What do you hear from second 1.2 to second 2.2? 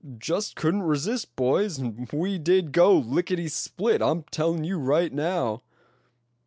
boys, and